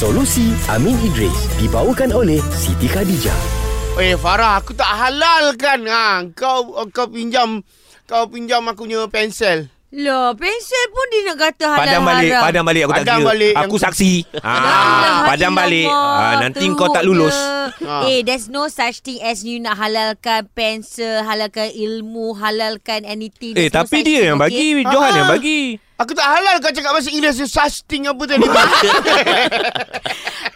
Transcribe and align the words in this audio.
Solusi 0.00 0.56
Amin 0.72 0.96
Idris 1.04 1.60
dibawakan 1.60 2.16
oleh 2.16 2.40
Siti 2.56 2.88
Khadijah. 2.88 3.36
Eh 4.00 4.16
Farah, 4.16 4.56
aku 4.56 4.72
tak 4.72 4.88
halalkan. 4.88 5.84
Ha, 5.92 6.24
kau 6.32 6.72
kau 6.88 7.04
pinjam 7.04 7.60
kau 8.08 8.24
pinjam 8.24 8.64
aku 8.64 8.88
punya 8.88 9.04
pensel. 9.12 9.68
Loh, 9.90 10.38
pensel 10.38 10.84
pun 10.88 11.06
dia 11.08 11.20
nak 11.24 11.38
kata 11.40 11.66
halal 11.66 11.82
Padam 11.82 12.02
balik, 12.04 12.30
haram. 12.30 12.42
padam 12.46 12.62
balik 12.62 12.82
aku 12.86 12.92
tak 12.94 13.02
kira. 13.10 13.26
balik 13.26 13.54
Aku 13.56 13.74
yang- 13.74 13.82
saksi. 13.82 14.12
Alhamdulillah, 14.38 15.10
Ah, 15.10 15.26
padam 15.26 15.52
balik. 15.52 15.88
Ah, 15.90 16.32
nanti 16.38 16.64
kau 16.72 16.88
tak 16.88 17.02
lulus. 17.02 17.34
Ah. 17.34 18.06
Eh, 18.06 18.22
there's 18.22 18.46
no 18.46 18.66
such 18.66 19.02
thing 19.02 19.18
as 19.20 19.42
you 19.42 19.58
nak 19.58 19.74
halalkan 19.74 20.46
pensel, 20.48 21.20
halalkan 21.20 21.68
ilmu, 21.68 22.32
halalkan 22.32 23.02
anything. 23.02 23.50
Eh, 23.52 23.66
There's 23.66 23.74
no 23.74 23.82
tapi 23.82 23.96
such 23.96 24.06
dia 24.06 24.14
thing, 24.16 24.26
yang 24.28 24.38
okay? 24.38 24.46
bagi. 24.46 24.86
Johan 24.86 25.10
Ah. 25.10 25.16
yang 25.16 25.28
bagi. 25.28 25.60
Aku 25.98 26.12
tak 26.14 26.28
halal 26.30 26.54
kau 26.56 26.70
cakap 26.70 26.90
bahasa 26.92 27.10
Inggeris 27.10 27.44
susting 27.44 28.06
apa 28.06 28.22
tadi. 28.24 28.46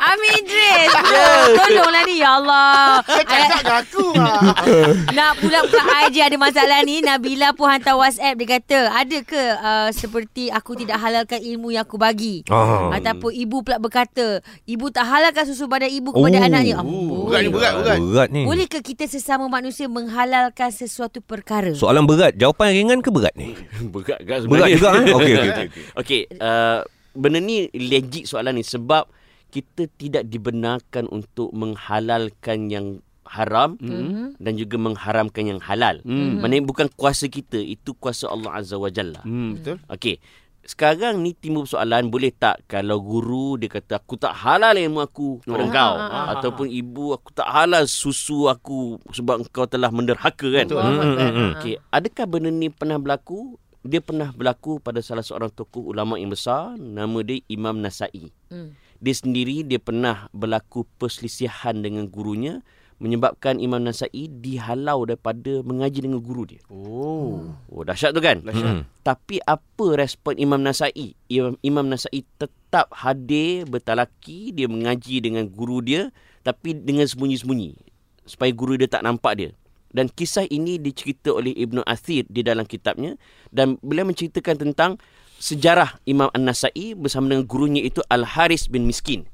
Amin 0.05 0.33
Idris. 0.37 0.91
Tolonglah 1.59 2.03
ni, 2.05 2.15
ya 2.19 2.37
Allah. 2.37 3.01
Kau 3.01 3.17
cakap 3.19 3.49
dengan 3.55 3.77
aku. 3.79 4.07
Ha. 4.15 4.33
Nak 5.17 5.31
pula-pula 5.39 5.83
je 6.09 6.21
ada 6.21 6.37
masalah 6.37 6.83
ni 6.83 7.01
Nabila 7.01 7.53
pun 7.53 7.67
hantar 7.67 7.95
WhatsApp 7.95 8.37
Dia 8.37 8.49
kata 8.51 8.79
Ada 8.91 9.19
ke 9.23 9.43
uh, 9.55 9.89
Seperti 9.91 10.49
aku 10.49 10.75
tidak 10.75 10.99
halalkan 10.99 11.39
ilmu 11.39 11.71
yang 11.71 11.83
aku 11.83 11.97
bagi 11.97 12.45
Ah. 12.47 12.91
Ataupun 12.91 13.31
ibu 13.31 13.61
pula 13.61 13.77
berkata 13.77 14.39
Ibu 14.65 14.91
tak 14.91 15.07
halalkan 15.07 15.45
susu 15.45 15.67
badan 15.67 15.89
ibu 15.89 16.11
kepada 16.11 16.37
Oh. 16.37 16.47
anaknya 16.47 16.75
Oh, 16.79 17.27
berat 17.27 17.41
ni, 17.41 17.51
berat, 17.51 17.73
berat. 17.77 17.99
Berat 18.01 18.29
ni. 18.31 18.43
Boleh 18.45 18.67
ke 18.67 18.79
kita 18.81 19.05
sesama 19.05 19.47
manusia 19.47 19.87
Menghalalkan 19.87 20.69
sesuatu 20.69 21.21
perkara 21.21 21.73
Soalan 21.73 22.05
berat. 22.05 22.35
Jawapan 22.35 22.75
ringan 22.75 22.99
ke 23.01 23.09
berat 23.09 23.35
ni? 23.35 23.55
Berat 23.95 24.21
kan 24.21 24.45
Berat 24.45 24.69
juga 24.71 24.89
eh? 24.95 25.05
Okey, 25.09 25.33
okey, 25.35 25.51
okey. 25.51 25.67
Okey, 25.95 26.21
uh, 26.37 26.83
benda 27.13 27.39
ni 27.39 27.71
legit 27.71 28.27
soalan 28.27 28.55
ni 28.55 28.65
sebab 28.65 29.07
kita 29.55 29.87
tidak 29.95 30.27
dibenarkan 30.27 31.07
untuk 31.09 31.55
menghalalkan 31.55 32.67
yang 32.67 32.87
haram 33.25 33.79
Mhm. 33.79 34.37
dan 34.37 34.53
juga 34.55 34.77
mengharamkan 34.77 35.47
yang 35.47 35.59
halal. 35.59 36.03
Hmm. 36.03 36.43
Maknanya 36.43 36.67
bukan 36.67 36.87
kuasa 36.93 37.25
kita, 37.27 37.57
itu 37.57 37.95
kuasa 37.95 38.27
Allah 38.27 38.51
Azza 38.53 38.77
wa 38.77 38.91
Jalla. 38.91 39.23
Hmm, 39.23 39.57
betul. 39.57 39.79
Okey. 39.87 40.19
Sekarang 40.61 41.21
ni 41.21 41.33
timbul 41.33 41.65
soalan 41.65 42.09
boleh 42.09 42.33
tak 42.33 42.65
kalau 42.65 42.97
guru 42.99 43.55
dia 43.55 43.69
kata 43.69 44.01
aku 44.01 44.17
tak 44.17 44.33
halal 44.35 44.73
ilmu 44.73 44.97
aku 44.99 45.29
pada 45.43 45.61
Oh. 45.61 45.69
kau 45.69 45.93
Ah, 45.95 46.01
ah, 46.01 46.09
ah. 46.09 46.27
ataupun 46.35 46.67
ibu 46.67 47.13
aku 47.13 47.29
tak 47.33 47.45
halal 47.47 47.85
susu 47.85 48.49
aku 48.49 48.97
sebab 49.13 49.45
engkau 49.45 49.69
telah 49.69 49.93
menderhaka 49.93 50.49
kan. 50.51 50.65
Betul. 50.65 50.81
Hmm, 50.81 50.97
hmm, 50.97 51.17
hmm. 51.31 51.51
Okey, 51.55 51.75
adakah 51.87 52.25
benda 52.27 52.49
ni 52.49 52.73
pernah 52.73 52.97
berlaku? 52.97 53.61
Dia 53.83 54.01
pernah 54.01 54.33
berlaku 54.33 54.81
pada 54.81 54.99
salah 54.99 55.21
seorang 55.21 55.53
tokoh 55.53 55.85
ulama 55.85 56.17
yang 56.17 56.33
besar, 56.33 56.73
nama 56.75 57.21
dia 57.21 57.45
Imam 57.47 57.77
Nasai. 57.77 58.33
Hmm. 58.49 58.73
Dia 59.05 59.13
sendiri 59.13 59.61
dia 59.69 59.77
pernah 59.77 60.33
berlaku 60.33 60.89
perselisihan 60.97 61.85
dengan 61.85 62.09
gurunya 62.09 62.65
menyebabkan 63.03 63.61
Imam 63.61 63.85
Nasai 63.85 64.33
dihalau 64.33 65.05
daripada 65.05 65.61
mengaji 65.61 66.09
dengan 66.09 66.25
guru 66.25 66.49
dia. 66.49 66.63
Oh. 66.73 67.53
Oh, 67.69 67.83
dahsyat 67.85 68.17
tu 68.17 68.25
kan? 68.25 68.41
Dahsyat. 68.41 68.81
Hmm. 68.81 68.85
Tapi 69.05 69.45
apa 69.45 69.87
respon 69.99 70.41
Imam 70.41 70.63
Nasai? 70.63 71.13
Imam, 71.29 71.59
Imam 71.61 71.85
Nasai 71.85 72.25
tetap 72.41 72.89
hadir 72.97 73.69
bertalaki, 73.69 74.57
dia 74.57 74.71
mengaji 74.71 75.21
dengan 75.21 75.45
guru 75.53 75.85
dia 75.85 76.09
tapi 76.41 76.73
dengan 76.73 77.05
sembunyi-sembunyi 77.05 77.77
supaya 78.25 78.51
guru 78.57 78.81
dia 78.81 78.89
tak 78.89 79.05
nampak 79.05 79.37
dia. 79.37 79.51
Dan 79.95 80.11
kisah 80.11 80.49
ini 80.51 80.81
dicerita 80.81 81.31
oleh 81.31 81.55
Ibnu 81.55 81.87
Athir 81.87 82.27
di 82.27 82.43
dalam 82.43 82.67
kitabnya 82.67 83.15
dan 83.55 83.79
beliau 83.79 84.09
menceritakan 84.11 84.59
tentang 84.59 84.99
sejarah 85.45 86.01
Imam 86.09 86.33
An-Nasai 86.33 86.97
bersama 86.97 87.29
dengan 87.29 87.45
gurunya 87.45 87.85
itu 87.85 88.01
Al-Haris 88.09 88.73
bin 88.73 88.89
Miskin. 88.89 89.29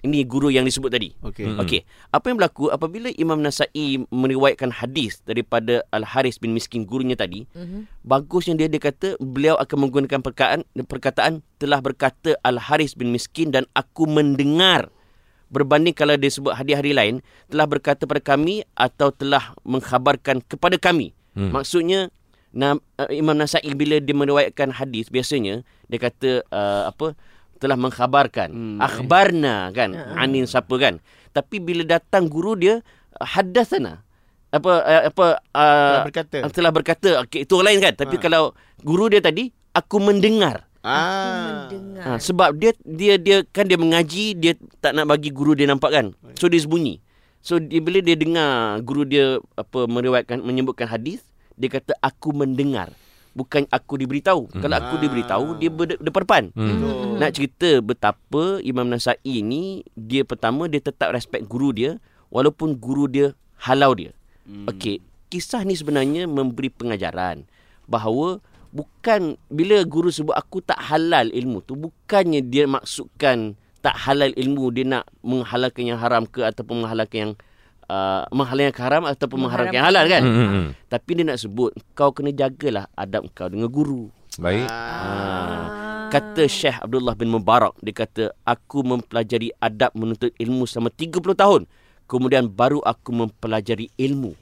Ini 0.00 0.24
guru 0.24 0.48
yang 0.48 0.64
disebut 0.64 0.96
tadi. 0.96 1.12
Okey. 1.20 1.44
Hmm. 1.44 1.60
Okey, 1.60 1.84
apa 2.08 2.24
yang 2.32 2.40
berlaku 2.40 2.72
apabila 2.72 3.12
Imam 3.20 3.36
Nasai 3.42 4.00
meriwayatkan 4.08 4.72
hadis 4.72 5.20
daripada 5.28 5.84
Al-Haris 5.92 6.40
bin 6.40 6.56
Miskin 6.56 6.88
gurunya 6.88 7.18
tadi, 7.18 7.44
Mhm. 7.52 7.84
bagusnya 8.00 8.56
dia 8.56 8.70
dia 8.70 8.80
kata 8.80 9.20
beliau 9.20 9.60
akan 9.60 9.76
menggunakan 9.90 10.24
perkataan 10.24 10.64
perkataan 10.88 11.44
telah 11.60 11.84
berkata 11.84 12.32
Al-Haris 12.40 12.96
bin 12.96 13.12
Miskin 13.12 13.52
dan 13.52 13.68
aku 13.76 14.08
mendengar 14.08 14.88
berbanding 15.52 15.92
kalau 15.92 16.16
dia 16.16 16.32
sebut 16.32 16.56
hari-hari 16.56 16.96
lain 16.96 17.20
telah 17.52 17.68
berkata 17.68 18.08
pada 18.08 18.22
kami 18.24 18.64
atau 18.78 19.12
telah 19.12 19.52
mengkhabarkan 19.68 20.40
kepada 20.48 20.80
kami. 20.80 21.12
Hmm. 21.36 21.52
Maksudnya 21.52 22.08
na, 22.50 22.78
uh, 22.98 23.10
Imam 23.10 23.34
Nasai 23.38 23.62
bila 23.74 23.98
dia 24.02 24.14
meriwayatkan 24.14 24.74
hadis 24.74 25.06
biasanya 25.08 25.62
dia 25.86 25.98
kata 25.98 26.42
uh, 26.50 26.90
apa 26.90 27.14
telah 27.60 27.76
mengkhabarkan. 27.76 28.48
Hmm, 28.50 28.66
hmm, 28.76 28.78
akhbarna 28.80 29.68
kan 29.76 29.92
anin 30.16 30.48
siapa 30.48 30.72
kan. 30.80 30.98
Tapi 31.30 31.62
bila 31.62 31.86
datang 31.86 32.26
guru 32.26 32.56
dia 32.58 32.82
hadatsana 33.20 34.02
apa 34.50 34.72
uh, 34.82 35.02
apa 35.06 35.26
uh, 35.54 35.94
Telah 35.94 36.02
berkata. 36.08 36.36
telah 36.50 36.72
berkata. 36.74 37.10
Okay, 37.26 37.46
itu 37.46 37.54
orang 37.54 37.76
lain 37.76 37.80
kan. 37.86 37.94
Tapi 37.94 38.16
Ha. 38.18 38.22
kalau 38.22 38.42
guru 38.82 39.06
dia 39.06 39.22
tadi 39.22 39.54
aku 39.70 40.02
mendengar. 40.02 40.66
Ah. 40.82 41.68
Mendengar. 41.70 42.02
Ha, 42.02 42.18
sebab 42.18 42.56
dia 42.58 42.74
dia 42.82 43.14
dia 43.20 43.46
kan 43.54 43.68
dia 43.68 43.78
mengaji 43.78 44.34
dia 44.34 44.58
tak 44.82 44.96
nak 44.98 45.06
bagi 45.06 45.30
guru 45.30 45.54
dia 45.54 45.70
nampak 45.70 45.94
kan. 45.94 46.06
So 46.34 46.50
dia 46.50 46.58
sembunyi. 46.58 46.98
So 47.40 47.62
dia, 47.62 47.78
bila 47.78 48.02
dia 48.02 48.18
dengar 48.18 48.82
guru 48.82 49.06
dia 49.06 49.38
apa 49.54 49.86
meriwayatkan 49.86 50.42
menyebutkan 50.42 50.90
hadis 50.90 51.22
dia 51.60 51.68
kata 51.70 51.92
aku 52.00 52.32
mendengar 52.32 52.88
bukan 53.30 53.68
aku 53.68 53.94
diberitahu 53.94 54.48
Hmm. 54.48 54.58
kalau 54.58 54.74
aku 54.74 54.94
Ah. 54.96 55.00
diberitahu 55.00 55.46
dia 55.56 55.70
ber, 55.70 55.94
depan-depan 55.94 56.50
Hmm. 56.50 56.66
Betul. 56.66 57.14
nak 57.16 57.30
cerita 57.30 57.70
betapa 57.78 58.42
Imam 58.60 58.88
Nasai 58.88 59.20
ni 59.38 59.84
dia 59.92 60.24
pertama 60.24 60.66
dia 60.66 60.80
tetap 60.80 61.12
respect 61.12 61.44
guru 61.44 61.70
dia 61.70 62.00
walaupun 62.26 62.74
guru 62.74 63.06
dia 63.06 63.36
halau 63.60 63.92
dia. 63.92 64.10
Hmm. 64.42 64.66
Okey, 64.66 64.98
kisah 65.28 65.62
ni 65.62 65.76
sebenarnya 65.76 66.24
memberi 66.24 66.72
pengajaran 66.72 67.44
bahawa 67.84 68.40
bukan 68.70 69.36
bila 69.46 69.82
guru 69.84 70.08
sebut 70.08 70.32
aku 70.32 70.58
tak 70.58 70.78
halal 70.80 71.28
ilmu 71.28 71.60
tu 71.60 71.74
bukannya 71.76 72.40
dia 72.40 72.64
maksudkan 72.64 73.54
tak 73.78 73.96
halal 73.96 74.30
ilmu 74.32 74.70
dia 74.70 74.84
nak 74.84 75.04
menghalalkan 75.20 75.86
yang 75.86 75.98
haram 75.98 76.22
ke 76.24 76.40
ataupun 76.40 76.82
menghalalkan 76.82 77.18
yang 77.20 77.32
uh, 77.90 78.22
menghalalkan 78.30 78.70
yang 78.70 78.78
haram 78.78 79.02
ataupun 79.10 79.38
mengharamkan 79.42 79.74
yang 79.74 79.86
halal 79.90 80.06
kan. 80.06 80.22
Hmm, 80.22 80.34
hmm, 80.34 80.48
hmm. 80.54 80.66
Tapi 80.86 81.10
dia 81.18 81.24
nak 81.26 81.38
sebut 81.42 81.70
kau 81.98 82.14
kena 82.14 82.30
jagalah 82.30 82.86
adab 82.94 83.26
kau 83.34 83.50
dengan 83.50 83.66
guru. 83.66 84.06
Baik. 84.38 84.70
Ah. 84.70 86.08
Kata 86.10 86.42
Syekh 86.46 86.78
Abdullah 86.82 87.14
bin 87.14 87.30
Mubarak, 87.30 87.78
dia 87.82 87.94
kata, 87.94 88.34
aku 88.42 88.82
mempelajari 88.82 89.54
adab 89.62 89.94
menuntut 89.94 90.34
ilmu 90.38 90.66
selama 90.66 90.90
30 90.90 91.22
tahun. 91.38 91.62
Kemudian 92.10 92.50
baru 92.50 92.82
aku 92.82 93.14
mempelajari 93.14 93.94
ilmu. 93.94 94.34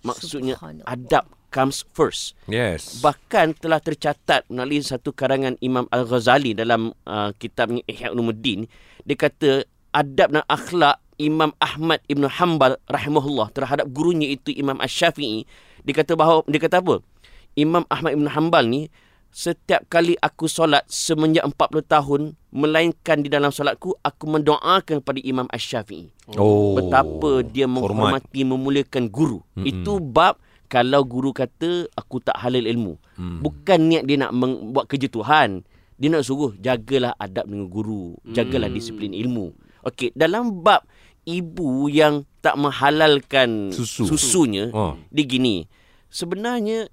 Maksudnya 0.00 0.56
adab 0.88 1.28
comes 1.52 1.84
first. 1.92 2.32
Yes. 2.48 3.04
Bahkan 3.04 3.60
telah 3.60 3.84
tercatat 3.84 4.48
melalui 4.48 4.80
satu 4.80 5.12
karangan 5.12 5.60
Imam 5.60 5.84
Al-Ghazali 5.92 6.56
dalam 6.56 6.96
uh, 7.04 7.36
kitabnya 7.36 7.84
Ihya 7.84 8.16
Ulumuddin, 8.16 8.64
dia 9.04 9.16
kata 9.18 9.68
adab 9.92 10.32
dan 10.32 10.46
akhlak 10.48 11.02
Imam 11.20 11.52
Ahmad 11.58 12.00
Ibn 12.06 12.24
Hanbal 12.30 12.80
rahimahullah 12.86 13.52
terhadap 13.52 13.84
gurunya 13.86 14.24
itu 14.26 14.48
Imam 14.50 14.80
Ash-Syafi'i, 14.80 15.44
dia 15.82 15.92
kata 15.92 16.16
bahawa 16.16 16.40
dia 16.46 16.56
kata 16.56 16.80
apa? 16.80 17.04
Imam 17.52 17.84
Ahmad 17.86 18.16
Ibn 18.16 18.26
Hanbal 18.30 18.64
ni 18.64 18.88
setiap 19.28 19.86
kali 19.86 20.16
aku 20.16 20.48
solat 20.48 20.82
semenjak 20.86 21.44
40 21.46 21.54
tahun 21.84 22.20
melainkan 22.50 23.20
di 23.20 23.28
dalam 23.28 23.52
solatku 23.52 23.94
aku 24.00 24.24
mendoakan 24.26 25.04
kepada 25.04 25.20
Imam 25.20 25.46
Ash-Syafi'i. 25.46 26.08
Oh. 26.34 26.74
Betapa 26.74 27.44
dia 27.44 27.68
Hormat. 27.68 27.84
menghormati 28.16 28.40
memuliakan 28.42 29.06
guru. 29.06 29.38
Mm-mm. 29.54 29.68
Itu 29.68 30.00
bab 30.00 30.40
kalau 30.66 31.04
guru 31.04 31.30
kata 31.30 31.86
aku 31.92 32.18
tak 32.18 32.38
halal 32.38 32.64
ilmu. 32.64 32.94
Hmm. 33.14 33.38
Bukan 33.38 33.78
niat 33.86 34.02
dia 34.02 34.18
nak 34.18 34.32
meng- 34.32 34.70
buat 34.70 34.86
kerja 34.86 35.06
Tuhan. 35.06 35.62
Dia 35.94 36.08
nak 36.08 36.24
suruh 36.24 36.56
jagalah 36.56 37.12
adab 37.14 37.44
dengan 37.44 37.68
guru, 37.68 38.16
jagalah 38.24 38.66
Hmm. 38.66 38.74
disiplin 38.74 39.12
ilmu. 39.12 39.52
Okey, 39.82 40.10
dalam 40.12 40.60
bab 40.60 40.86
ibu 41.22 41.86
yang 41.86 42.22
tak 42.40 42.56
menghalalkan 42.56 43.68
Susu. 43.70 44.06
susunya, 44.06 44.68
Oh. 44.70 44.96
dia 45.08 45.24
gini. 45.24 45.68
Sebenarnya 46.08 46.88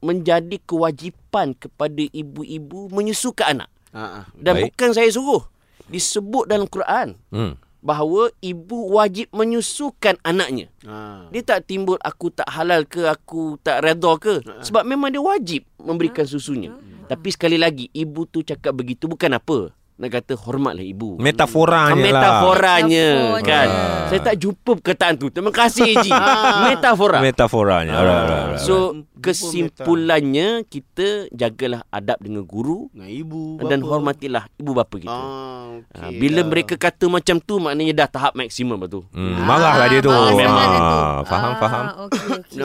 menjadi 0.00 0.58
kewajipan 0.60 1.54
kepada 1.54 2.02
ibu-ibu 2.02 2.90
menyusukan 2.90 3.54
anak. 3.58 3.70
Ah. 3.92 4.26
Dan 4.34 4.58
Baik. 4.58 4.64
bukan 4.72 4.90
saya 4.90 5.08
suruh. 5.08 5.46
Disebut 5.86 6.48
dalam 6.48 6.66
Quran 6.66 7.20
Hmm. 7.28 7.54
bahawa 7.78 8.32
ibu 8.40 8.90
wajib 8.90 9.28
menyusukan 9.30 10.16
anaknya. 10.22 10.72
Ah. 10.82 11.28
Dia 11.28 11.44
tak 11.44 11.68
timbul 11.68 12.00
aku 12.00 12.32
tak 12.32 12.48
halal 12.48 12.82
ke, 12.82 13.04
aku 13.04 13.60
tak 13.60 13.84
redha 13.84 14.12
ke. 14.16 14.40
Sebab 14.60 14.82
memang 14.82 15.12
dia 15.12 15.20
wajib 15.20 15.62
memberikan 15.76 16.24
susunya. 16.24 16.74
Tapi 17.04 17.28
sekali 17.28 17.60
lagi, 17.60 17.92
ibu 17.92 18.24
tu 18.24 18.40
cakap 18.40 18.72
begitu 18.72 19.04
bukan 19.04 19.36
apa. 19.36 19.70
Nak 20.02 20.10
kata 20.12 20.34
hormatlah 20.34 20.82
ibu. 20.82 21.14
Metaforanya 21.16 21.94
Ah, 21.94 21.94
lah. 21.94 22.02
metaforanya 22.02 23.06
kan. 23.40 23.68
Ah. 23.68 24.06
Saya 24.10 24.20
tak 24.24 24.36
jumpa 24.36 24.70
perkataan 24.76 25.14
tu. 25.14 25.30
Terima 25.30 25.48
kasih 25.50 25.86
Eji. 25.88 26.10
Ah. 26.34 26.66
Metafora. 26.66 27.22
Metaforanya. 27.22 27.94
Alright, 27.94 28.18
alright, 28.20 28.42
alright. 28.50 28.60
So 28.60 28.74
Jumpa 28.98 29.22
kesimpulannya 29.22 30.48
kita 30.64 31.30
jagalah 31.30 31.86
adab 31.88 32.18
dengan 32.18 32.42
guru 32.42 32.90
Dengan 32.90 33.06
ibu 33.08 33.62
dan 33.62 33.78
bapa. 33.78 33.88
hormatilah 33.88 34.44
ibu 34.52 34.72
bapa 34.72 34.96
kita. 34.96 35.08
Ah, 35.08 35.78
Ah, 35.94 36.04
okay 36.04 36.18
bila 36.18 36.40
lah. 36.40 36.48
mereka 36.48 36.74
kata 36.76 37.06
macam 37.06 37.38
tu 37.38 37.54
maknanya 37.56 37.94
dah 37.96 38.08
tahap 38.10 38.32
maksimum 38.34 38.76
lah 38.76 38.88
tu. 38.88 39.00
Hmm, 39.08 39.38
marahlah 39.40 39.86
dia 39.86 40.00
tu. 40.00 40.10
marah 40.10 40.34
sangat 40.34 40.66
dia 40.66 40.80
tu. 40.80 40.96
Ah, 40.98 41.18
faham, 41.22 41.52
Ah, 41.52 41.56
faham. 41.56 41.84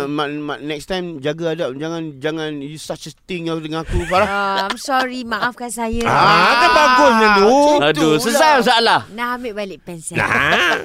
Mak, 0.10 0.28
mak, 0.40 0.60
next 0.62 0.88
time 0.88 1.06
jaga 1.20 1.54
adab 1.54 1.70
jangan 1.76 2.02
jangan 2.18 2.50
you 2.58 2.78
such 2.78 3.06
a 3.06 3.14
thing 3.24 3.46
dengan 3.48 3.82
aku 3.82 4.02
Farah. 4.04 4.28
Ah, 4.28 4.56
I'm 4.66 4.78
sorry, 4.78 5.22
maafkan 5.24 5.70
saya. 5.70 6.02
Ah, 6.04 6.52
kan 6.58 6.70
bagus 6.74 7.14
macam 7.28 7.44
tu. 7.44 7.52
Macam 7.80 7.88
Aduh, 7.92 8.16
selesai 8.24 8.40
lah. 8.40 8.56
masalah. 8.64 9.00
Nak 9.12 9.28
ambil 9.40 9.54
balik 9.54 9.80
pensel. 9.84 10.16
Nah. 10.16 10.80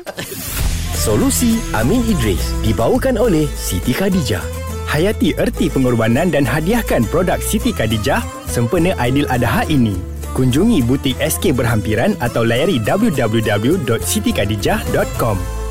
Solusi 0.92 1.56
Amin 1.74 2.04
Idris 2.06 2.52
dibawakan 2.62 3.18
oleh 3.18 3.48
Siti 3.54 3.90
Khadijah. 3.90 4.42
Hayati 4.86 5.34
erti 5.40 5.72
pengorbanan 5.72 6.30
dan 6.30 6.44
hadiahkan 6.44 7.08
produk 7.08 7.40
Siti 7.40 7.72
Khadijah 7.72 8.20
sempena 8.46 8.92
Aidil 9.00 9.26
Adha 9.26 9.64
ini. 9.66 9.96
Kunjungi 10.32 10.80
butik 10.84 11.16
SK 11.20 11.52
berhampiran 11.56 12.14
atau 12.20 12.44
layari 12.44 12.78
www.sitikadijah.com. 12.80 15.61